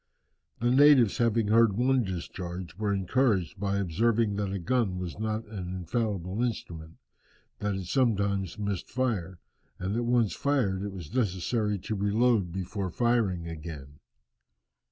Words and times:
The 0.59 0.71
natives 0.71 1.19
having 1.19 1.49
heard 1.49 1.77
one 1.77 2.03
discharge, 2.03 2.73
were 2.75 2.91
encouraged 2.91 3.59
by 3.59 3.77
observing 3.77 4.35
that 4.37 4.51
a 4.51 4.57
gun 4.57 4.97
was 4.97 5.19
not 5.19 5.45
an 5.45 5.67
infallible 5.75 6.41
instrument, 6.41 6.97
that 7.59 7.75
it 7.75 7.85
sometimes 7.85 8.57
missed 8.57 8.89
fire, 8.89 9.37
and 9.77 9.93
that 9.95 10.01
once 10.01 10.33
fired 10.33 10.81
it 10.81 10.91
was 10.91 11.13
necessary 11.13 11.77
to 11.81 11.93
reload 11.93 12.51
before 12.51 12.89
firing 12.89 13.47
again. 13.47 13.99